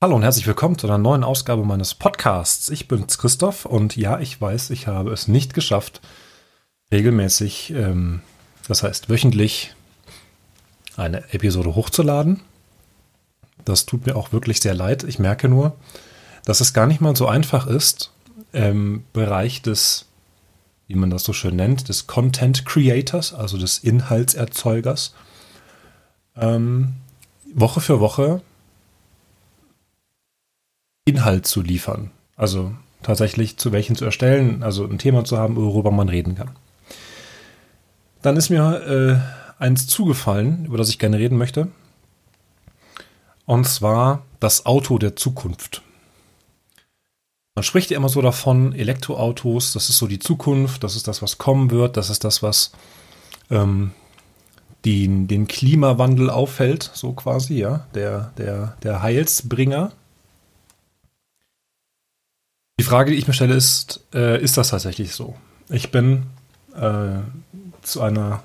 Hallo 0.00 0.14
und 0.14 0.22
herzlich 0.22 0.46
willkommen 0.46 0.78
zu 0.78 0.86
einer 0.86 0.96
neuen 0.96 1.24
Ausgabe 1.24 1.64
meines 1.64 1.92
Podcasts. 1.92 2.68
Ich 2.68 2.86
bin's 2.86 3.18
Christoph 3.18 3.64
und 3.64 3.96
ja, 3.96 4.20
ich 4.20 4.40
weiß, 4.40 4.70
ich 4.70 4.86
habe 4.86 5.10
es 5.10 5.26
nicht 5.26 5.54
geschafft, 5.54 6.00
regelmäßig, 6.92 7.72
ähm, 7.72 8.20
das 8.68 8.84
heißt 8.84 9.10
wöchentlich, 9.10 9.74
eine 10.96 11.24
Episode 11.34 11.74
hochzuladen. 11.74 12.42
Das 13.64 13.86
tut 13.86 14.06
mir 14.06 14.14
auch 14.14 14.30
wirklich 14.30 14.60
sehr 14.60 14.72
leid. 14.72 15.02
Ich 15.02 15.18
merke 15.18 15.48
nur, 15.48 15.74
dass 16.44 16.60
es 16.60 16.72
gar 16.72 16.86
nicht 16.86 17.00
mal 17.00 17.16
so 17.16 17.26
einfach 17.26 17.66
ist, 17.66 18.12
im 18.52 19.02
Bereich 19.12 19.62
des, 19.62 20.06
wie 20.86 20.94
man 20.94 21.10
das 21.10 21.24
so 21.24 21.32
schön 21.32 21.56
nennt, 21.56 21.88
des 21.88 22.06
Content 22.06 22.64
Creators, 22.64 23.34
also 23.34 23.58
des 23.58 23.78
Inhaltserzeugers, 23.78 25.12
ähm, 26.36 26.92
Woche 27.52 27.80
für 27.80 27.98
Woche 27.98 28.42
Inhalt 31.08 31.46
zu 31.46 31.62
liefern. 31.62 32.10
Also 32.36 32.72
tatsächlich 33.02 33.56
zu 33.56 33.72
welchen 33.72 33.96
zu 33.96 34.04
erstellen, 34.04 34.62
also 34.62 34.84
ein 34.84 34.98
Thema 34.98 35.24
zu 35.24 35.38
haben, 35.38 35.56
worüber 35.56 35.90
man 35.90 36.08
reden 36.08 36.34
kann. 36.34 36.50
Dann 38.22 38.36
ist 38.36 38.50
mir 38.50 39.22
äh, 39.58 39.62
eins 39.62 39.86
zugefallen, 39.86 40.66
über 40.66 40.76
das 40.76 40.88
ich 40.88 40.98
gerne 40.98 41.18
reden 41.18 41.38
möchte. 41.38 41.68
Und 43.46 43.66
zwar 43.66 44.22
das 44.40 44.66
Auto 44.66 44.98
der 44.98 45.16
Zukunft. 45.16 45.82
Man 47.54 47.62
spricht 47.62 47.90
ja 47.90 47.96
immer 47.96 48.08
so 48.08 48.22
davon, 48.22 48.72
Elektroautos, 48.72 49.72
das 49.72 49.88
ist 49.88 49.98
so 49.98 50.06
die 50.06 50.18
Zukunft, 50.18 50.84
das 50.84 50.94
ist 50.94 51.08
das, 51.08 51.22
was 51.22 51.38
kommen 51.38 51.70
wird, 51.70 51.96
das 51.96 52.10
ist 52.10 52.22
das, 52.24 52.42
was 52.42 52.72
ähm, 53.50 53.92
den, 54.84 55.26
den 55.26 55.48
Klimawandel 55.48 56.30
auffällt, 56.30 56.90
so 56.94 57.12
quasi, 57.14 57.54
ja, 57.54 57.86
der, 57.94 58.32
der, 58.38 58.76
der 58.82 59.02
Heilsbringer. 59.02 59.92
Die 62.78 62.84
Frage, 62.84 63.10
die 63.10 63.16
ich 63.16 63.26
mir 63.26 63.34
stelle, 63.34 63.54
ist, 63.54 64.04
äh, 64.14 64.40
ist 64.40 64.56
das 64.56 64.68
tatsächlich 64.68 65.12
so? 65.14 65.34
Ich 65.68 65.90
bin 65.90 66.24
äh, 66.76 67.18
zu 67.82 68.00
einer 68.00 68.42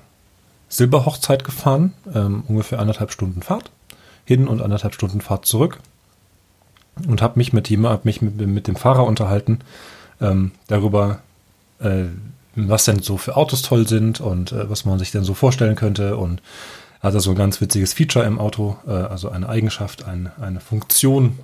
Silberhochzeit 0.68 1.44
gefahren, 1.44 1.94
ähm, 2.12 2.42
ungefähr 2.48 2.80
anderthalb 2.80 3.12
Stunden 3.12 3.42
Fahrt 3.42 3.70
hin 4.24 4.48
und 4.48 4.60
anderthalb 4.60 4.94
Stunden 4.94 5.20
Fahrt 5.20 5.46
zurück 5.46 5.78
und 7.06 7.22
habe 7.22 7.38
mich 7.38 7.52
mit 7.52 7.68
hab 7.70 8.04
mich 8.04 8.22
mit, 8.22 8.36
mit, 8.36 8.66
dem 8.66 8.76
Fahrer 8.76 9.04
unterhalten 9.04 9.60
ähm, 10.20 10.52
darüber, 10.66 11.20
äh, 11.78 12.06
was 12.56 12.84
denn 12.84 13.02
so 13.02 13.16
für 13.18 13.36
Autos 13.36 13.62
toll 13.62 13.86
sind 13.86 14.20
und 14.20 14.52
äh, 14.52 14.68
was 14.68 14.84
man 14.84 14.98
sich 14.98 15.12
denn 15.12 15.24
so 15.24 15.34
vorstellen 15.34 15.76
könnte 15.76 16.16
und 16.16 16.42
hat 17.00 17.14
er 17.14 17.20
so 17.20 17.30
ein 17.30 17.36
ganz 17.36 17.60
witziges 17.60 17.92
Feature 17.92 18.24
im 18.24 18.38
Auto, 18.40 18.78
äh, 18.86 18.90
also 18.90 19.28
eine 19.28 19.48
Eigenschaft, 19.48 20.04
ein, 20.04 20.32
eine 20.40 20.60
Funktion, 20.60 21.38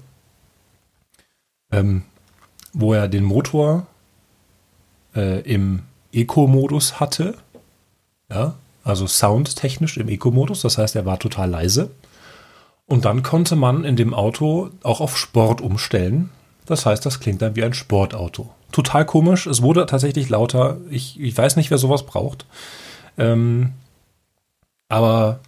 ähm, 1.70 2.04
wo 2.72 2.94
er 2.94 3.08
den 3.08 3.24
Motor 3.24 3.86
äh, 5.14 5.40
im 5.40 5.82
Eco-Modus 6.12 7.00
hatte. 7.00 7.34
Ja, 8.30 8.54
also 8.84 9.06
soundtechnisch 9.06 9.96
im 9.96 10.08
Eco-Modus. 10.08 10.62
Das 10.62 10.78
heißt, 10.78 10.96
er 10.96 11.06
war 11.06 11.18
total 11.18 11.50
leise. 11.50 11.90
Und 12.86 13.04
dann 13.04 13.22
konnte 13.22 13.56
man 13.56 13.84
in 13.84 13.96
dem 13.96 14.14
Auto 14.14 14.70
auch 14.82 15.00
auf 15.00 15.16
Sport 15.16 15.60
umstellen. 15.60 16.30
Das 16.66 16.86
heißt, 16.86 17.04
das 17.04 17.20
klingt 17.20 17.42
dann 17.42 17.56
wie 17.56 17.64
ein 17.64 17.74
Sportauto. 17.74 18.50
Total 18.72 19.04
komisch. 19.04 19.46
Es 19.46 19.62
wurde 19.62 19.86
tatsächlich 19.86 20.28
lauter. 20.28 20.78
Ich, 20.90 21.18
ich 21.20 21.36
weiß 21.36 21.56
nicht, 21.56 21.70
wer 21.70 21.78
sowas 21.78 22.04
braucht. 22.04 22.46
Ähm, 23.18 23.72
aber 24.88 25.40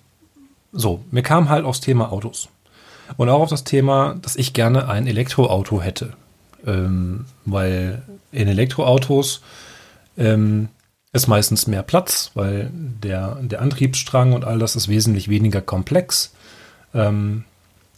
so, 0.73 1.01
mir 1.11 1.23
kam 1.23 1.49
halt 1.49 1.65
aufs 1.65 1.81
Thema 1.81 2.13
Autos. 2.13 2.49
Und 3.17 3.29
auch 3.29 3.41
auf 3.41 3.51
das 3.51 3.65
Thema, 3.65 4.15
dass 4.23 4.37
ich 4.37 4.53
gerne 4.53 4.89
ein 4.89 5.07
Elektroauto 5.07 5.81
hätte 5.83 6.15
ähm, 6.67 7.27
weil 7.45 8.03
in 8.31 8.49
Elektroautos 8.49 9.43
ähm, 10.17 10.69
ist 11.13 11.27
meistens 11.27 11.67
mehr 11.67 11.83
Platz, 11.83 12.31
weil 12.35 12.71
der, 12.73 13.37
der 13.43 13.61
Antriebsstrang 13.61 14.33
und 14.33 14.45
all 14.45 14.59
das 14.59 14.77
ist 14.77 14.89
wesentlich 14.89 15.29
weniger 15.29 15.61
komplex. 15.61 16.33
Ähm, 16.95 17.45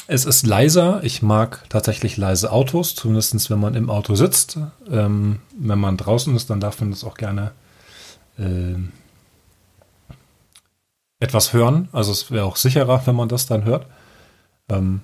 es 0.06 0.24
ist 0.24 0.46
leiser. 0.46 1.02
Ich 1.02 1.22
mag 1.22 1.64
tatsächlich 1.68 2.16
leise 2.16 2.52
Autos, 2.52 2.94
zumindest 2.94 3.50
wenn 3.50 3.60
man 3.60 3.74
im 3.74 3.88
Auto 3.88 4.14
sitzt. 4.14 4.58
Ähm, 4.90 5.40
wenn 5.58 5.78
man 5.78 5.96
draußen 5.96 6.34
ist, 6.36 6.50
dann 6.50 6.60
darf 6.60 6.80
man 6.80 6.90
das 6.90 7.04
auch 7.04 7.14
gerne 7.14 7.52
äh, 8.38 8.74
etwas 11.20 11.52
hören. 11.52 11.88
Also 11.92 12.12
es 12.12 12.30
wäre 12.30 12.44
auch 12.44 12.56
sicherer, 12.56 13.06
wenn 13.06 13.16
man 13.16 13.28
das 13.28 13.46
dann 13.46 13.64
hört. 13.64 13.86
Ähm, 14.68 15.00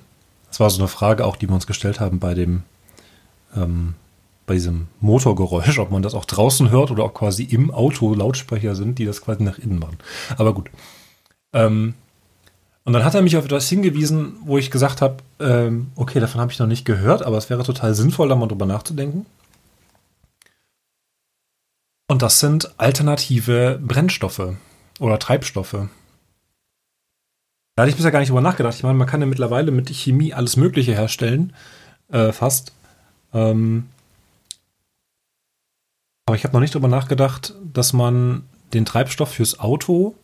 das 0.48 0.60
war 0.60 0.68
so 0.68 0.80
eine 0.80 0.88
Frage 0.88 1.24
auch, 1.24 1.36
die 1.36 1.48
wir 1.48 1.54
uns 1.54 1.66
gestellt 1.66 2.00
haben 2.00 2.18
bei 2.18 2.34
dem 2.34 2.64
ähm, 3.56 3.94
bei 4.46 4.54
diesem 4.54 4.88
Motorgeräusch, 5.00 5.78
ob 5.78 5.90
man 5.90 6.02
das 6.02 6.14
auch 6.14 6.24
draußen 6.24 6.70
hört 6.70 6.90
oder 6.90 7.04
ob 7.04 7.14
quasi 7.14 7.44
im 7.44 7.70
Auto 7.70 8.14
Lautsprecher 8.14 8.74
sind, 8.74 8.98
die 8.98 9.04
das 9.04 9.20
quasi 9.20 9.42
nach 9.42 9.58
innen 9.58 9.78
machen. 9.78 9.98
Aber 10.36 10.54
gut. 10.54 10.70
Ähm, 11.52 11.94
und 12.84 12.92
dann 12.92 13.04
hat 13.04 13.14
er 13.14 13.22
mich 13.22 13.36
auf 13.36 13.44
etwas 13.44 13.68
hingewiesen, 13.68 14.36
wo 14.44 14.58
ich 14.58 14.70
gesagt 14.70 15.02
habe, 15.02 15.18
ähm, 15.38 15.92
okay, 15.94 16.18
davon 16.18 16.40
habe 16.40 16.50
ich 16.50 16.58
noch 16.58 16.66
nicht 16.66 16.84
gehört, 16.84 17.22
aber 17.22 17.36
es 17.36 17.50
wäre 17.50 17.62
total 17.62 17.94
sinnvoll, 17.94 18.28
da 18.28 18.34
mal 18.34 18.48
drüber 18.48 18.66
nachzudenken. 18.66 19.26
Und 22.08 22.22
das 22.22 22.40
sind 22.40 22.74
alternative 22.80 23.78
Brennstoffe 23.80 24.54
oder 24.98 25.18
Treibstoffe. 25.20 25.86
Da 27.76 27.82
hatte 27.82 27.90
ich 27.90 27.96
bisher 27.96 28.10
gar 28.10 28.18
nicht 28.18 28.30
drüber 28.30 28.40
nachgedacht. 28.40 28.74
Ich 28.74 28.82
meine, 28.82 28.98
man 28.98 29.06
kann 29.06 29.20
ja 29.20 29.26
mittlerweile 29.26 29.70
mit 29.70 29.88
Chemie 29.90 30.34
alles 30.34 30.56
Mögliche 30.56 30.92
herstellen, 30.92 31.52
äh, 32.10 32.32
fast. 32.32 32.72
Ähm, 33.32 33.88
aber 36.26 36.36
ich 36.36 36.44
habe 36.44 36.54
noch 36.54 36.60
nicht 36.60 36.74
darüber 36.74 36.88
nachgedacht, 36.88 37.54
dass 37.72 37.92
man 37.92 38.44
den 38.72 38.84
Treibstoff 38.84 39.34
fürs 39.34 39.58
Auto 39.58 40.14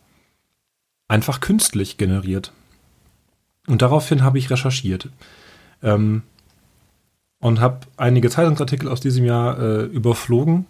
einfach 1.07 1.39
künstlich 1.39 1.97
generiert. 1.97 2.51
Und 3.67 3.81
daraufhin 3.81 4.23
habe 4.23 4.37
ich 4.37 4.49
recherchiert. 4.49 5.09
Ähm, 5.83 6.23
und 7.39 7.59
habe 7.59 7.81
einige 7.97 8.29
Zeitungsartikel 8.29 8.87
aus 8.87 9.01
diesem 9.01 9.25
Jahr 9.25 9.59
äh, 9.59 9.83
überflogen. 9.83 10.65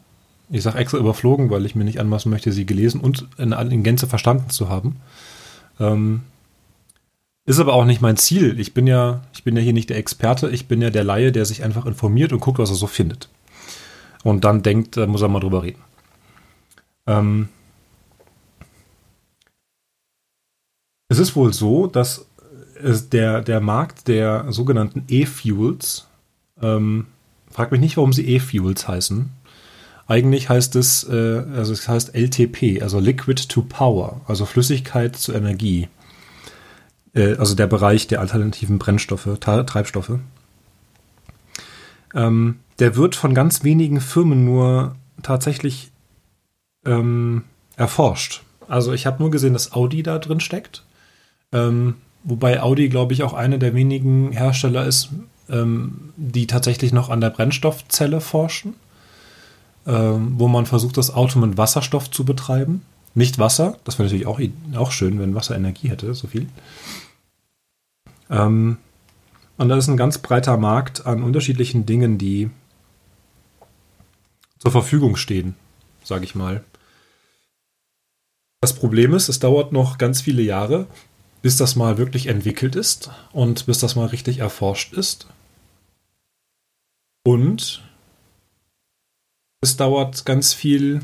Ich 0.49 0.63
sage 0.63 0.77
extra 0.77 0.97
überflogen, 0.97 1.49
weil 1.49 1.65
ich 1.65 1.75
mir 1.75 1.83
nicht 1.83 1.99
anmaßen 1.99 2.29
möchte, 2.29 2.51
sie 2.51 2.65
gelesen 2.65 2.99
und 2.99 3.27
in, 3.37 3.51
in 3.51 3.83
Gänze 3.83 4.07
verstanden 4.07 4.49
zu 4.49 4.69
haben. 4.69 4.97
Ähm, 5.79 6.23
ist 7.47 7.59
aber 7.59 7.73
auch 7.73 7.85
nicht 7.85 8.01
mein 8.01 8.17
Ziel. 8.17 8.59
Ich 8.59 8.73
bin 8.73 8.85
ja, 8.87 9.21
ich 9.33 9.45
bin 9.45 9.55
ja 9.55 9.61
hier 9.63 9.73
nicht 9.73 9.89
der 9.89 9.97
Experte, 9.97 10.49
ich 10.49 10.67
bin 10.67 10.81
ja 10.81 10.89
der 10.89 11.05
Laie, 11.05 11.31
der 11.31 11.45
sich 11.45 11.63
einfach 11.63 11.85
informiert 11.85 12.33
und 12.33 12.41
guckt, 12.41 12.59
was 12.59 12.69
er 12.69 12.75
so 12.75 12.87
findet. 12.87 13.29
Und 14.23 14.43
dann 14.43 14.63
denkt, 14.63 14.97
da 14.97 15.07
muss 15.07 15.21
er 15.21 15.29
mal 15.29 15.39
drüber 15.39 15.63
reden. 15.63 15.81
Ähm 17.07 17.47
es 21.07 21.19
ist 21.19 21.37
wohl 21.37 21.53
so, 21.53 21.87
dass 21.87 22.25
es 22.83 23.09
der, 23.09 23.41
der 23.41 23.61
Markt 23.61 24.09
der 24.09 24.51
sogenannten 24.51 25.05
E-Fuels, 25.07 26.05
ähm, 26.61 27.07
frag 27.49 27.71
mich 27.71 27.79
nicht, 27.79 27.95
warum 27.95 28.11
sie 28.11 28.27
E-Fuels 28.27 28.89
heißen. 28.89 29.29
Eigentlich 30.05 30.49
heißt 30.49 30.75
es, 30.75 31.07
äh, 31.07 31.43
also 31.55 31.71
es 31.71 31.87
heißt 31.87 32.13
LTP, 32.13 32.81
also 32.81 32.99
Liquid 32.99 33.47
to 33.47 33.61
Power, 33.61 34.19
also 34.27 34.45
Flüssigkeit 34.45 35.15
zur 35.15 35.35
Energie. 35.35 35.87
Äh, 37.17 37.35
also 37.37 37.55
der 37.55 37.67
Bereich 37.67 38.07
der 38.07 38.21
alternativen 38.21 38.77
Brennstoffe, 38.77 39.27
Treibstoffe, 39.39 40.19
ähm, 42.13 42.59
der 42.79 42.95
wird 42.95 43.15
von 43.15 43.33
ganz 43.33 43.63
wenigen 43.63 43.99
Firmen 43.99 44.45
nur 44.45 44.95
tatsächlich 45.23 45.91
ähm, 46.85 47.43
erforscht. 47.75 48.43
Also 48.67 48.93
ich 48.93 49.05
habe 49.05 49.21
nur 49.21 49.31
gesehen, 49.31 49.53
dass 49.53 49.73
Audi 49.73 50.03
da 50.03 50.19
drin 50.19 50.39
steckt. 50.39 50.83
Ähm, 51.51 51.95
wobei 52.23 52.61
Audi, 52.61 52.89
glaube 52.89 53.13
ich, 53.13 53.23
auch 53.23 53.33
einer 53.33 53.57
der 53.57 53.73
wenigen 53.73 54.31
Hersteller 54.31 54.85
ist, 54.85 55.09
ähm, 55.49 56.13
die 56.17 56.45
tatsächlich 56.47 56.93
noch 56.93 57.09
an 57.09 57.21
der 57.21 57.29
Brennstoffzelle 57.29 58.21
forschen, 58.21 58.75
ähm, 59.85 60.33
wo 60.37 60.47
man 60.47 60.65
versucht, 60.65 60.97
das 60.97 61.13
Auto 61.13 61.39
mit 61.39 61.57
Wasserstoff 61.57 62.11
zu 62.11 62.25
betreiben. 62.25 62.81
Nicht 63.15 63.39
Wasser, 63.39 63.77
das 63.83 63.97
wäre 63.97 64.07
natürlich 64.07 64.27
auch, 64.27 64.39
auch 64.75 64.91
schön, 64.91 65.19
wenn 65.19 65.33
Wasser 65.33 65.55
Energie 65.55 65.89
hätte, 65.89 66.13
so 66.13 66.27
viel. 66.27 66.47
Ähm, 68.29 68.77
und 69.57 69.69
da 69.69 69.77
ist 69.77 69.87
ein 69.87 69.97
ganz 69.97 70.19
breiter 70.19 70.57
Markt 70.57 71.05
an 71.05 71.23
unterschiedlichen 71.23 71.85
Dingen, 71.85 72.17
die 72.17 72.49
zur 74.59 74.71
Verfügung 74.71 75.15
stehen, 75.15 75.55
sage 76.03 76.23
ich 76.23 76.35
mal. 76.35 76.63
Das 78.61 78.73
Problem 78.73 79.13
ist, 79.13 79.29
es 79.29 79.39
dauert 79.39 79.71
noch 79.71 79.97
ganz 79.97 80.21
viele 80.21 80.41
Jahre, 80.41 80.87
bis 81.41 81.57
das 81.57 81.75
mal 81.75 81.97
wirklich 81.97 82.27
entwickelt 82.27 82.75
ist 82.75 83.11
und 83.31 83.65
bis 83.65 83.79
das 83.79 83.95
mal 83.95 84.07
richtig 84.07 84.39
erforscht 84.39 84.93
ist. 84.93 85.27
Und 87.23 87.83
es 89.61 89.77
dauert 89.77 90.25
ganz 90.25 90.53
viel 90.53 91.01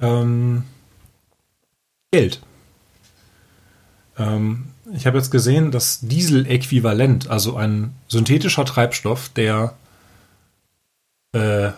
ähm, 0.00 0.64
Geld. 2.10 2.40
Ähm, 4.18 4.66
ich 4.92 5.06
habe 5.06 5.18
jetzt 5.18 5.30
gesehen, 5.30 5.70
dass 5.70 6.00
Diesel-Äquivalent, 6.00 7.28
also 7.28 7.56
ein 7.56 7.94
synthetischer 8.08 8.64
Treibstoff, 8.64 9.28
der 9.28 9.74
äh, 11.32 11.70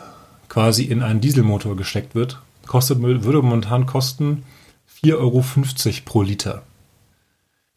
quasi 0.48 0.84
in 0.84 1.02
einen 1.02 1.20
Dieselmotor 1.20 1.76
gesteckt 1.76 2.14
wird, 2.14 2.40
kostet, 2.66 3.02
würde 3.02 3.42
momentan 3.42 3.86
kosten 3.86 4.44
4,50 5.02 5.16
Euro 5.16 5.44
pro 6.04 6.22
Liter. 6.22 6.62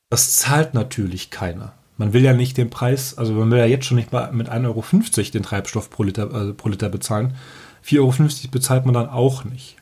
Das 0.09 0.35
zahlt 0.35 0.73
natürlich 0.73 1.31
keiner. 1.31 1.73
Man 1.97 2.13
will 2.13 2.23
ja 2.23 2.33
nicht 2.33 2.57
den 2.57 2.69
Preis, 2.69 3.17
also 3.17 3.33
man 3.33 3.49
will 3.49 3.59
ja 3.59 3.65
jetzt 3.65 3.85
schon 3.85 3.97
nicht 3.97 4.11
mit 4.11 4.49
1,50 4.49 4.65
Euro 4.65 4.83
den 5.31 5.43
Treibstoff 5.43 5.89
pro 5.89 6.03
Liter, 6.03 6.31
also 6.33 6.53
pro 6.53 6.69
Liter 6.69 6.89
bezahlen. 6.89 7.35
4,50 7.85 7.99
Euro 7.99 8.51
bezahlt 8.51 8.85
man 8.85 8.93
dann 8.93 9.09
auch 9.09 9.43
nicht. 9.43 9.77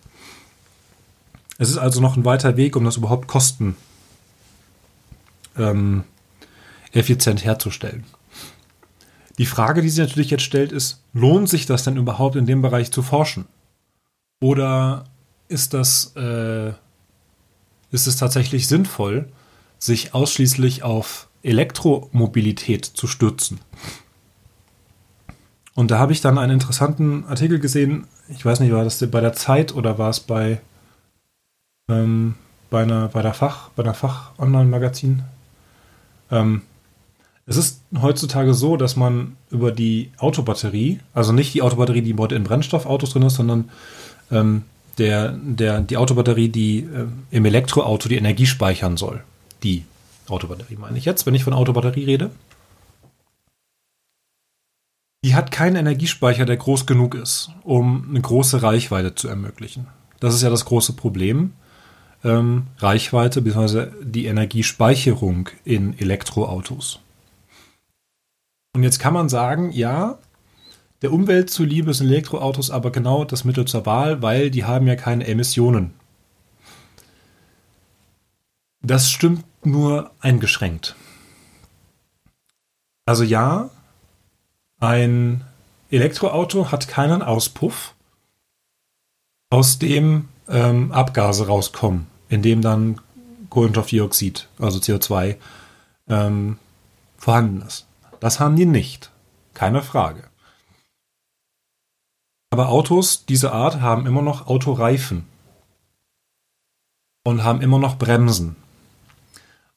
Es 1.58 1.70
ist 1.70 1.78
also 1.78 2.02
noch 2.02 2.16
ein 2.16 2.26
weiter 2.26 2.58
Weg, 2.58 2.76
um 2.76 2.86
das 2.86 2.98
überhaupt 2.98 3.28
kosten 3.28 3.76
ähm, 5.62 6.04
effizient 6.92 7.46
herzustellen. 7.46 8.04
Die 9.38 9.46
Frage, 9.46 9.82
die 9.82 9.90
sich 9.90 10.06
natürlich 10.06 10.30
jetzt 10.30 10.44
stellt, 10.44 10.72
ist, 10.72 11.02
lohnt 11.14 11.50
sich 11.50 11.66
das 11.66 11.84
denn 11.84 11.98
überhaupt 11.98 12.36
in 12.36 12.46
dem 12.46 12.62
Bereich 12.62 12.92
zu 12.92 13.02
forschen? 13.02 13.48
Oder 14.42 15.06
ist 15.48 15.74
das, 15.74 16.16
äh, 16.16 16.70
ist 17.92 18.08
es 18.08 18.18
tatsächlich 18.18 18.68
sinnvoll, 18.68 19.30
sich 19.80 20.14
ausschließlich 20.14 20.84
auf 20.84 21.28
Elektromobilität 21.44 22.86
zu 22.86 23.08
stürzen? 23.08 23.60
Und 25.74 25.92
da 25.92 26.00
habe 26.00 26.12
ich 26.12 26.22
dann 26.22 26.38
einen 26.38 26.54
interessanten 26.54 27.26
Artikel 27.26 27.60
gesehen. 27.60 28.08
Ich 28.30 28.46
weiß 28.46 28.60
nicht, 28.60 28.72
war 28.72 28.84
das 28.84 29.00
bei 29.10 29.22
der 29.22 29.34
Zeit 29.34 29.74
oder 29.74 29.98
war 29.98 30.10
es 30.10 30.20
bei, 30.20 30.62
ähm, 31.90 32.36
bei 32.70 32.84
einer, 32.84 33.08
bei 33.08 33.22
der 33.22 33.34
Fach, 33.34 33.70
bei 33.70 33.84
einer 33.84 33.94
Fach-Online-Magazin? 33.94 35.24
Ähm, 36.32 36.62
es 37.46 37.58
ist 37.58 37.82
heutzutage 38.02 38.54
so, 38.54 38.78
dass 38.78 38.96
man 38.96 39.36
über 39.50 39.72
die 39.72 40.12
Autobatterie, 40.18 41.00
also 41.14 41.34
nicht 41.34 41.54
die 41.54 41.62
Autobatterie, 41.62 42.02
die 42.02 42.16
heute 42.16 42.36
in 42.36 42.44
Brennstoffautos 42.44 43.12
drin 43.12 43.24
ist, 43.24 43.36
sondern 43.36 43.70
ähm, 44.32 44.64
der, 44.98 45.32
der, 45.32 45.82
die 45.82 45.98
Autobatterie, 45.98 46.50
die 46.50 46.80
äh, 46.80 47.08
im 47.32 47.46
Elektroauto 47.46 48.08
die 48.08 48.16
Energie 48.16 48.46
speichern 48.46 48.98
soll. 48.98 49.24
Die 49.64 49.84
Autobatterie 50.28 50.78
meine 50.78 50.98
ich 50.98 51.06
jetzt, 51.06 51.26
wenn 51.26 51.36
ich 51.36 51.44
von 51.44 51.54
Autobatterie 51.54 52.06
rede. 52.06 52.32
Die 55.24 55.36
hat 55.36 55.52
keinen 55.52 55.76
Energiespeicher, 55.76 56.46
der 56.46 56.58
groß 56.58 56.86
genug 56.86 57.16
ist, 57.16 57.52
um 57.64 58.08
eine 58.10 58.22
große 58.22 58.64
Reichweite 58.64 59.14
zu 59.14 59.28
ermöglichen. 59.28 59.88
Das 60.20 60.34
ist 60.34 60.42
ja 60.42 60.50
das 60.50 60.66
große 60.66 60.94
Problem 60.94 61.54
ähm, 62.24 62.68
Reichweite 62.78 63.42
bzw. 63.42 63.88
die 64.02 64.26
Energiespeicherung 64.26 65.50
in 65.64 65.98
Elektroautos. 65.98 67.00
Und 68.74 68.84
jetzt 68.84 69.00
kann 69.00 69.14
man 69.14 69.30
sagen, 69.30 69.72
ja, 69.72 70.18
der 71.02 71.12
Umwelt 71.12 71.50
zuliebe 71.50 71.94
sind 71.94 72.08
Elektroautos 72.08 72.70
aber 72.70 72.92
genau 72.92 73.26
das 73.26 73.44
Mittel 73.44 73.66
zur 73.66 73.86
Wahl, 73.86 74.22
weil 74.22 74.52
die 74.52 74.66
haben 74.66 74.88
ja 74.88 74.96
keine 74.96 75.26
Emissionen. 75.28 75.94
Das 78.84 79.10
stimmt 79.10 79.46
nur 79.64 80.12
eingeschränkt. 80.20 80.96
Also 83.06 83.24
ja, 83.24 83.70
ein 84.80 85.44
Elektroauto 85.90 86.72
hat 86.72 86.88
keinen 86.88 87.22
Auspuff, 87.22 87.94
aus 89.50 89.80
dem 89.80 90.30
ähm, 90.48 90.92
Abgase 90.92 91.48
rauskommen 91.48 92.11
in 92.32 92.42
dem 92.42 92.62
dann 92.62 93.00
Kohlenstoffdioxid, 93.50 94.48
also 94.58 94.80
CO2, 94.80 95.36
ähm, 96.08 96.58
vorhanden 97.18 97.62
ist. 97.62 97.86
Das 98.22 98.40
haben 98.40 98.56
die 98.56 98.66
nicht. 98.66 99.12
Keine 99.54 99.82
Frage. 99.82 100.24
Aber 102.52 102.70
Autos 102.70 103.26
dieser 103.26 103.52
Art 103.52 103.82
haben 103.82 104.08
immer 104.08 104.22
noch 104.22 104.48
Autoreifen 104.48 105.26
und 107.26 107.44
haben 107.44 107.62
immer 107.62 107.80
noch 107.80 107.98
Bremsen. 107.98 108.56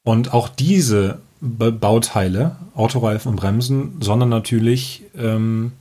Und 0.03 0.33
auch 0.33 0.47
diese 0.47 1.19
Bauteile, 1.41 2.55
Autoreifen 2.73 3.31
und 3.31 3.35
Bremsen, 3.35 4.01
sondern 4.01 4.29
natürlich 4.29 5.03
ähm, 5.15 5.73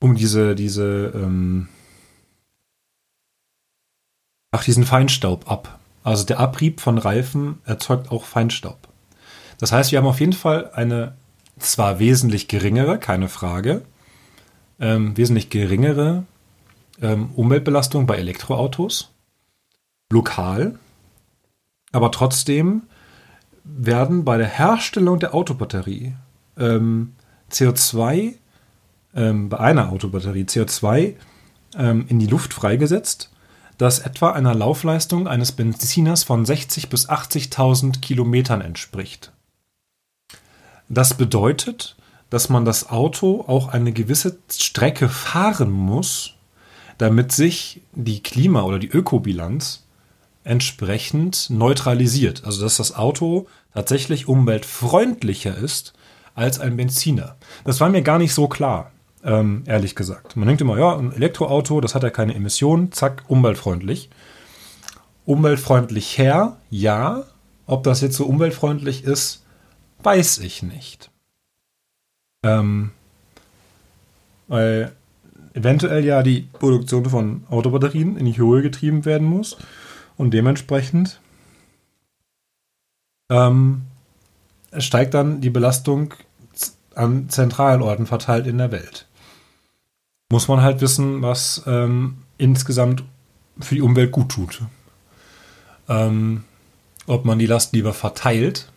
um 0.00 0.14
diese, 0.16 0.54
diese 0.54 1.12
ähm, 1.14 1.68
Ach, 4.54 4.62
diesen 4.62 4.84
Feinstaub 4.84 5.50
ab. 5.50 5.80
Also 6.04 6.24
der 6.24 6.38
Abrieb 6.38 6.80
von 6.80 6.96
Reifen 6.96 7.60
erzeugt 7.64 8.12
auch 8.12 8.24
Feinstaub. 8.24 8.86
Das 9.58 9.72
heißt, 9.72 9.90
wir 9.90 9.98
haben 9.98 10.06
auf 10.06 10.20
jeden 10.20 10.32
Fall 10.32 10.70
eine 10.74 11.16
zwar 11.58 11.98
wesentlich 11.98 12.46
geringere, 12.46 13.00
keine 13.00 13.28
Frage, 13.28 13.82
ähm, 14.78 15.16
wesentlich 15.16 15.50
geringere 15.50 16.22
ähm, 17.02 17.30
Umweltbelastung 17.34 18.06
bei 18.06 18.14
Elektroautos, 18.14 19.10
lokal, 20.12 20.78
aber 21.90 22.12
trotzdem 22.12 22.84
werden 23.64 24.24
bei 24.24 24.38
der 24.38 24.46
Herstellung 24.46 25.18
der 25.18 25.34
Autobatterie 25.34 26.14
ähm, 26.56 27.14
CO2, 27.50 28.34
ähm, 29.16 29.48
bei 29.48 29.58
einer 29.58 29.90
Autobatterie 29.90 30.44
CO2 30.44 31.16
ähm, 31.76 32.04
in 32.06 32.20
die 32.20 32.28
Luft 32.28 32.54
freigesetzt, 32.54 33.33
das 33.78 33.98
etwa 33.98 34.32
einer 34.32 34.54
Laufleistung 34.54 35.26
eines 35.26 35.52
Benziners 35.52 36.22
von 36.24 36.44
60.000 36.44 36.88
bis 36.88 37.08
80.000 37.08 38.00
Kilometern 38.00 38.60
entspricht. 38.60 39.32
Das 40.88 41.14
bedeutet, 41.14 41.96
dass 42.30 42.48
man 42.48 42.64
das 42.64 42.90
Auto 42.90 43.44
auch 43.46 43.68
eine 43.68 43.92
gewisse 43.92 44.38
Strecke 44.50 45.08
fahren 45.08 45.70
muss, 45.70 46.34
damit 46.98 47.32
sich 47.32 47.82
die 47.92 48.22
Klima- 48.22 48.62
oder 48.62 48.78
die 48.78 48.88
Ökobilanz 48.88 49.84
entsprechend 50.44 51.48
neutralisiert. 51.50 52.44
Also 52.44 52.62
dass 52.62 52.76
das 52.76 52.94
Auto 52.94 53.46
tatsächlich 53.72 54.28
umweltfreundlicher 54.28 55.56
ist 55.56 55.94
als 56.34 56.60
ein 56.60 56.76
Benziner. 56.76 57.36
Das 57.64 57.80
war 57.80 57.88
mir 57.88 58.02
gar 58.02 58.18
nicht 58.18 58.34
so 58.34 58.46
klar 58.46 58.92
ähm, 59.24 59.64
ehrlich 59.66 59.96
gesagt. 59.96 60.36
Man 60.36 60.46
denkt 60.46 60.60
immer, 60.60 60.78
ja, 60.78 60.96
ein 60.96 61.12
Elektroauto, 61.12 61.80
das 61.80 61.94
hat 61.94 62.02
ja 62.02 62.10
keine 62.10 62.34
Emissionen, 62.34 62.92
zack, 62.92 63.24
umweltfreundlich. 63.28 64.10
Umweltfreundlich 65.24 66.18
her, 66.18 66.58
ja. 66.70 67.24
Ob 67.66 67.82
das 67.84 68.02
jetzt 68.02 68.16
so 68.16 68.26
umweltfreundlich 68.26 69.04
ist, 69.04 69.42
weiß 70.02 70.38
ich 70.38 70.62
nicht. 70.62 71.10
Ähm, 72.44 72.90
weil 74.48 74.92
eventuell 75.54 76.04
ja 76.04 76.22
die 76.22 76.42
Produktion 76.52 77.06
von 77.06 77.44
Autobatterien 77.48 78.18
in 78.18 78.26
die 78.26 78.36
Höhe 78.36 78.60
getrieben 78.60 79.06
werden 79.06 79.26
muss 79.26 79.56
und 80.18 80.34
dementsprechend 80.34 81.20
ähm, 83.30 83.82
steigt 84.76 85.14
dann 85.14 85.40
die 85.40 85.50
Belastung 85.50 86.12
an 86.94 87.30
zentralen 87.30 87.80
Orten 87.80 88.06
verteilt 88.06 88.46
in 88.46 88.58
der 88.58 88.70
Welt 88.70 89.06
muss 90.30 90.48
man 90.48 90.62
halt 90.62 90.80
wissen, 90.80 91.22
was 91.22 91.62
ähm, 91.66 92.18
insgesamt 92.38 93.04
für 93.60 93.74
die 93.74 93.82
Umwelt 93.82 94.12
gut 94.12 94.30
tut. 94.30 94.62
Ähm, 95.88 96.44
ob 97.06 97.24
man 97.24 97.38
die 97.38 97.46
Last 97.46 97.72
lieber 97.72 97.92
verteilt, 97.92 98.72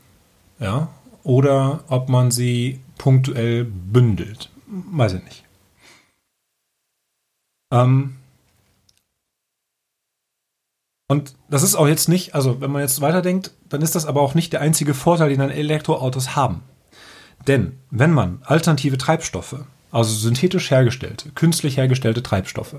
ja, 0.59 0.89
oder 1.23 1.83
ob 1.87 2.09
man 2.09 2.31
sie 2.31 2.79
punktuell 2.97 3.65
bündelt. 3.65 4.49
Weiß 4.67 5.13
ich 5.13 5.23
nicht. 5.23 5.43
Ähm, 7.71 8.17
und 11.09 11.35
das 11.49 11.63
ist 11.63 11.75
auch 11.75 11.87
jetzt 11.87 12.09
nicht, 12.09 12.35
also 12.35 12.59
wenn 12.59 12.71
man 12.71 12.81
jetzt 12.81 12.99
weiterdenkt, 12.99 13.51
dann 13.69 13.81
ist 13.81 13.95
das 13.95 14.05
aber 14.05 14.21
auch 14.21 14.35
nicht 14.35 14.51
der 14.51 14.61
einzige 14.61 14.93
Vorteil, 14.93 15.29
den 15.29 15.39
dann 15.39 15.49
Elektroautos 15.49 16.35
haben. 16.35 16.63
Denn 17.47 17.79
wenn 17.91 18.11
man 18.11 18.41
alternative 18.43 18.97
Treibstoffe 18.97 19.63
also 19.91 20.13
synthetisch 20.13 20.71
hergestellte, 20.71 21.29
künstlich 21.35 21.77
hergestellte 21.77 22.23
Treibstoffe, 22.23 22.75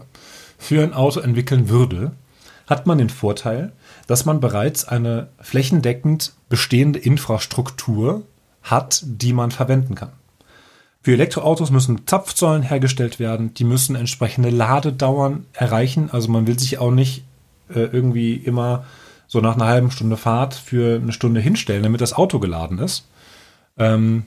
für 0.58 0.82
ein 0.82 0.94
Auto 0.94 1.20
entwickeln 1.20 1.68
würde, 1.68 2.12
hat 2.66 2.86
man 2.86 2.98
den 2.98 3.10
Vorteil, 3.10 3.72
dass 4.06 4.24
man 4.24 4.40
bereits 4.40 4.86
eine 4.86 5.28
flächendeckend 5.40 6.34
bestehende 6.48 6.98
Infrastruktur 6.98 8.22
hat, 8.62 9.02
die 9.04 9.32
man 9.32 9.50
verwenden 9.50 9.94
kann. 9.94 10.12
Für 11.00 11.12
Elektroautos 11.12 11.70
müssen 11.70 12.06
Zapfsäulen 12.06 12.62
hergestellt 12.62 13.18
werden, 13.18 13.54
die 13.54 13.64
müssen 13.64 13.96
entsprechende 13.96 14.50
Ladedauern 14.50 15.46
erreichen. 15.52 16.10
Also 16.10 16.28
man 16.28 16.46
will 16.46 16.58
sich 16.58 16.78
auch 16.78 16.90
nicht 16.90 17.24
äh, 17.70 17.80
irgendwie 17.80 18.34
immer 18.34 18.84
so 19.26 19.40
nach 19.40 19.54
einer 19.54 19.66
halben 19.66 19.90
Stunde 19.90 20.16
Fahrt 20.16 20.54
für 20.54 20.96
eine 20.96 21.12
Stunde 21.12 21.40
hinstellen, 21.40 21.82
damit 21.82 22.00
das 22.00 22.14
Auto 22.14 22.38
geladen 22.38 22.78
ist. 22.78 23.06
Ähm, 23.78 24.24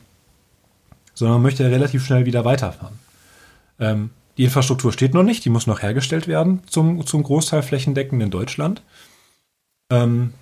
sondern 1.13 1.35
man 1.35 1.43
möchte 1.43 1.69
relativ 1.69 2.05
schnell 2.05 2.25
wieder 2.25 2.45
weiterfahren. 2.45 2.99
Ähm, 3.79 4.11
die 4.37 4.45
Infrastruktur 4.45 4.93
steht 4.93 5.13
noch 5.13 5.23
nicht, 5.23 5.43
die 5.45 5.49
muss 5.49 5.67
noch 5.67 5.81
hergestellt 5.81 6.27
werden, 6.27 6.61
zum, 6.67 7.05
zum 7.05 7.23
Großteil 7.23 7.63
flächendeckend 7.63 8.23
in 8.23 8.31
Deutschland. 8.31 8.81
Ähm, 9.91 10.33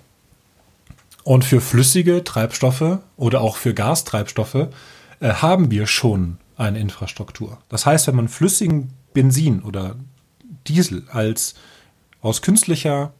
und 1.24 1.44
für 1.44 1.60
flüssige 1.60 2.24
Treibstoffe 2.24 2.98
oder 3.16 3.40
auch 3.40 3.56
für 3.56 3.74
Gastreibstoffe 3.74 4.68
äh, 5.20 5.32
haben 5.34 5.70
wir 5.70 5.86
schon 5.86 6.38
eine 6.56 6.78
Infrastruktur. 6.78 7.58
Das 7.68 7.86
heißt, 7.86 8.06
wenn 8.06 8.16
man 8.16 8.28
flüssigen 8.28 8.92
Benzin 9.12 9.62
oder 9.62 9.96
Diesel 10.66 11.04
als 11.10 11.54
aus 12.22 12.42
künstlicher 12.42 13.12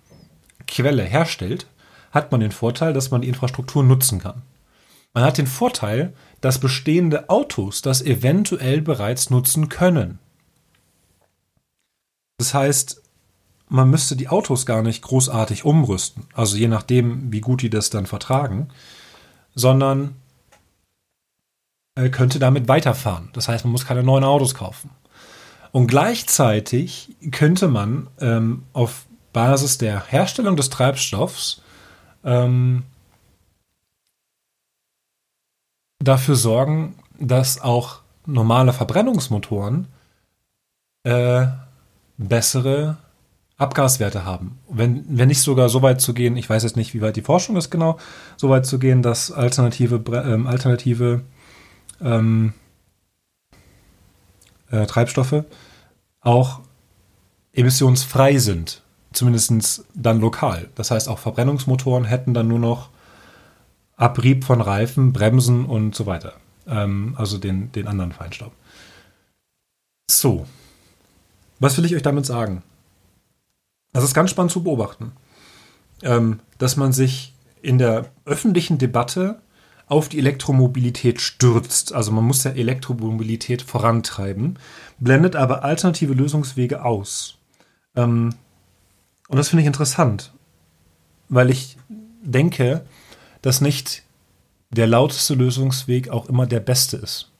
Quelle 0.66 1.02
herstellt, 1.02 1.66
hat 2.10 2.32
man 2.32 2.40
den 2.40 2.52
Vorteil, 2.52 2.92
dass 2.92 3.10
man 3.10 3.22
die 3.22 3.28
Infrastruktur 3.28 3.82
nutzen 3.82 4.18
kann. 4.20 4.42
Man 5.12 5.24
hat 5.24 5.38
den 5.38 5.46
Vorteil, 5.46 6.12
dass 6.40 6.58
bestehende 6.58 7.28
Autos 7.28 7.82
das 7.82 8.02
eventuell 8.02 8.80
bereits 8.80 9.30
nutzen 9.30 9.68
können. 9.68 10.18
Das 12.38 12.54
heißt, 12.54 13.02
man 13.68 13.90
müsste 13.90 14.16
die 14.16 14.28
Autos 14.28 14.66
gar 14.66 14.82
nicht 14.82 15.02
großartig 15.02 15.64
umrüsten, 15.64 16.26
also 16.34 16.56
je 16.56 16.68
nachdem, 16.68 17.32
wie 17.32 17.40
gut 17.40 17.62
die 17.62 17.70
das 17.70 17.90
dann 17.90 18.06
vertragen, 18.06 18.68
sondern 19.54 20.16
könnte 22.08 22.38
damit 22.38 22.68
weiterfahren. 22.68 23.28
Das 23.32 23.48
heißt, 23.48 23.64
man 23.64 23.72
muss 23.72 23.84
keine 23.84 24.02
neuen 24.02 24.24
Autos 24.24 24.54
kaufen. 24.54 24.90
Und 25.72 25.86
gleichzeitig 25.86 27.14
könnte 27.30 27.68
man 27.68 28.08
ähm, 28.20 28.64
auf 28.72 29.06
Basis 29.32 29.78
der 29.78 30.06
Herstellung 30.06 30.56
des 30.56 30.70
Treibstoffs 30.70 31.62
ähm, 32.24 32.84
dafür 36.00 36.34
sorgen, 36.34 36.96
dass 37.18 37.60
auch 37.60 38.00
normale 38.26 38.72
Verbrennungsmotoren 38.72 39.86
äh, 41.04 41.46
bessere 42.16 42.98
Abgaswerte 43.56 44.24
haben. 44.24 44.58
Wenn, 44.68 45.04
wenn 45.08 45.28
nicht 45.28 45.42
sogar 45.42 45.68
so 45.68 45.82
weit 45.82 46.00
zu 46.00 46.14
gehen, 46.14 46.36
ich 46.36 46.48
weiß 46.48 46.62
jetzt 46.62 46.76
nicht, 46.76 46.94
wie 46.94 47.02
weit 47.02 47.16
die 47.16 47.22
Forschung 47.22 47.56
ist 47.56 47.70
genau, 47.70 47.98
so 48.36 48.48
weit 48.48 48.64
zu 48.64 48.78
gehen, 48.78 49.02
dass 49.02 49.30
alternative, 49.30 50.02
äh, 50.10 50.48
alternative 50.48 51.22
ähm, 52.00 52.54
äh, 54.70 54.86
Treibstoffe 54.86 55.44
auch 56.22 56.60
emissionsfrei 57.52 58.38
sind. 58.38 58.82
Zumindest 59.12 59.84
dann 59.94 60.20
lokal. 60.20 60.68
Das 60.76 60.90
heißt, 60.90 61.08
auch 61.08 61.18
Verbrennungsmotoren 61.18 62.04
hätten 62.04 62.32
dann 62.32 62.48
nur 62.48 62.60
noch 62.60 62.90
Abrieb 64.00 64.44
von 64.44 64.60
Reifen, 64.60 65.12
Bremsen 65.12 65.66
und 65.66 65.94
so 65.94 66.06
weiter. 66.06 66.34
Ähm, 66.66 67.14
also 67.18 67.38
den, 67.38 67.70
den 67.72 67.86
anderen 67.86 68.12
Feinstaub. 68.12 68.52
So. 70.10 70.46
Was 71.58 71.76
will 71.76 71.84
ich 71.84 71.94
euch 71.94 72.02
damit 72.02 72.24
sagen? 72.24 72.62
Das 73.92 74.02
ist 74.02 74.14
ganz 74.14 74.30
spannend 74.30 74.52
zu 74.52 74.62
beobachten, 74.62 75.12
ähm, 76.02 76.40
dass 76.56 76.76
man 76.76 76.92
sich 76.92 77.34
in 77.60 77.76
der 77.76 78.06
öffentlichen 78.24 78.78
Debatte 78.78 79.42
auf 79.86 80.08
die 80.08 80.18
Elektromobilität 80.18 81.20
stürzt. 81.20 81.92
Also 81.92 82.12
man 82.12 82.24
muss 82.24 82.44
ja 82.44 82.52
Elektromobilität 82.52 83.60
vorantreiben, 83.60 84.58
blendet 84.98 85.36
aber 85.36 85.64
alternative 85.64 86.14
Lösungswege 86.14 86.84
aus. 86.84 87.36
Ähm, 87.96 88.34
und 89.28 89.36
das 89.36 89.50
finde 89.50 89.62
ich 89.62 89.66
interessant, 89.66 90.32
weil 91.28 91.50
ich 91.50 91.76
denke, 92.22 92.86
dass 93.42 93.60
nicht 93.60 94.02
der 94.70 94.86
lauteste 94.86 95.34
Lösungsweg 95.34 96.08
auch 96.10 96.28
immer 96.28 96.46
der 96.46 96.60
beste 96.60 96.96
ist. 96.96 97.30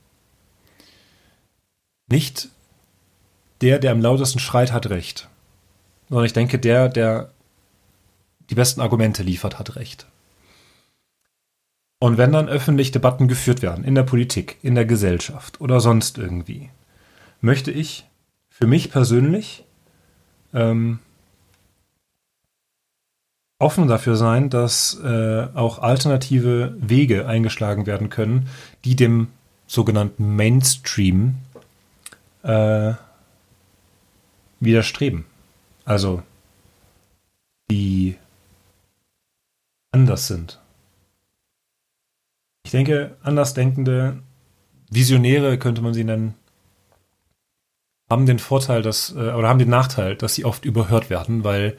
Nicht 2.09 2.49
der, 3.61 3.79
der 3.79 3.93
am 3.93 4.01
lautesten 4.01 4.39
schreit, 4.39 4.73
hat 4.73 4.91
recht. 4.91 5.29
Sondern 6.09 6.27
ich 6.27 6.33
denke, 6.33 6.59
der, 6.59 6.89
der 6.89 7.31
die 8.49 8.55
besten 8.55 8.81
Argumente 8.81 9.23
liefert, 9.23 9.59
hat 9.59 9.77
recht. 9.77 10.07
Und 12.01 12.17
wenn 12.17 12.33
dann 12.33 12.49
öffentlich 12.49 12.91
Debatten 12.91 13.29
geführt 13.29 13.63
werden, 13.63 13.85
in 13.85 13.95
der 13.95 14.03
Politik, 14.03 14.57
in 14.63 14.75
der 14.75 14.87
Gesellschaft 14.87 15.61
oder 15.61 15.81
sonst 15.81 16.19
irgendwie, 16.19 16.71
möchte 17.41 17.71
ich 17.71 18.07
für 18.49 18.67
mich 18.67 18.91
persönlich 18.91 19.65
ähm, 20.53 20.99
offen 23.61 23.87
dafür 23.87 24.17
sein, 24.17 24.51
dass 24.51 24.99
äh, 25.05 25.47
auch 25.55 25.79
alternative 25.79 26.75
Wege 26.81 27.27
eingeschlagen 27.27 27.87
werden 27.87 28.09
können, 28.09 28.49
die 28.85 28.97
dem 28.97 29.29
sogenannten 29.67 30.35
Mainstream 30.35 31.37
äh, 32.43 32.95
widerstreben. 34.61 35.27
Also 35.85 36.23
die 37.71 38.17
anders 39.93 40.27
sind. 40.27 40.59
Ich 42.65 42.71
denke, 42.71 43.17
andersdenkende 43.23 44.23
Visionäre 44.91 45.59
könnte 45.59 45.83
man 45.83 45.95
sie 45.95 46.05
nennen, 46.05 46.35
haben 48.09 48.27
den 48.27 48.39
Vorteil, 48.39 48.83
dass, 48.83 49.15
äh, 49.15 49.33
oder 49.33 49.49
haben 49.49 49.59
den 49.59 49.69
Nachteil, 49.69 50.17
dass 50.17 50.35
sie 50.35 50.45
oft 50.45 50.65
überhört 50.65 51.11
werden, 51.11 51.45
weil 51.45 51.77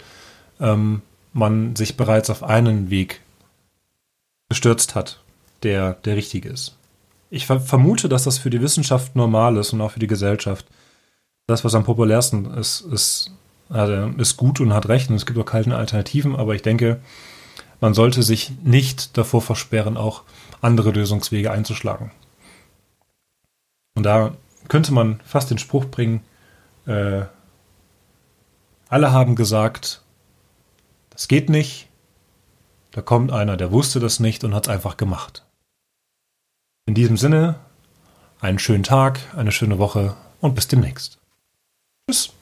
ähm, 0.60 1.02
man 1.34 1.76
sich 1.76 1.98
bereits 1.98 2.30
auf 2.30 2.44
einen 2.44 2.90
Weg 2.90 3.22
gestürzt 4.50 4.96
hat, 4.96 5.22
der 5.64 5.94
der 5.94 6.16
richtige 6.16 6.50
ist. 6.50 6.76
Ich 7.30 7.46
ver 7.46 7.62
vermute, 7.62 8.10
dass 8.10 8.26
das 8.26 8.38
für 8.38 8.50
die 8.50 8.62
Wissenschaft 8.62 9.16
normal 9.16 9.58
ist 9.58 9.72
und 9.72 9.82
auch 9.82 9.92
für 9.92 10.00
die 10.00 10.08
Gesellschaft. 10.08 10.66
Das, 11.48 11.64
was 11.64 11.76
am 11.76 11.86
populärsten 11.86 12.46
ist, 12.54 12.82
ist, 12.82 13.32
also 13.70 14.12
ist 14.18 14.38
gut 14.38 14.60
und 14.60 14.74
hat 14.74 14.90
recht 14.90 15.10
und 15.10 15.16
es 15.16 15.26
gibt 15.26 15.40
auch 15.40 15.46
keine 15.46 15.78
Alternativen, 15.78 16.36
aber 16.36 16.56
ich 16.56 16.62
denke, 16.62 17.00
man 17.80 17.94
sollte 17.94 18.22
sich 18.22 18.52
nicht 18.64 19.18
davor 19.18 19.42
versperren, 19.42 19.98
auch 19.98 20.24
andere 20.62 20.92
Lösungswege 20.92 21.52
einzuschlagen. 21.52 22.12
Und 23.96 24.04
da 24.04 24.34
könnte 24.68 24.94
man 24.94 25.20
fast 25.26 25.50
den 25.50 25.58
Spruch 25.58 25.86
bringen, 25.86 26.22
äh, 26.86 27.24
alle 28.90 29.12
haben 29.12 29.36
gesagt, 29.36 30.01
das 31.22 31.28
geht 31.28 31.50
nicht. 31.50 31.88
Da 32.90 33.04
kommt 33.04 33.32
einer, 33.32 33.56
der 33.56 33.72
wusste 33.72 34.00
das 34.00 34.20
nicht 34.20 34.44
und 34.44 34.56
hat 34.56 34.66
es 34.66 34.74
einfach 34.74 34.98
gemacht. 34.98 35.46
In 36.88 36.96
diesem 36.96 37.16
Sinne, 37.16 37.60
einen 38.40 38.58
schönen 38.58 38.82
Tag, 38.82 39.20
eine 39.36 39.52
schöne 39.52 39.78
Woche 39.78 40.18
und 40.40 40.56
bis 40.56 40.68
demnächst. 40.68 41.20
Tschüss. 42.10 42.34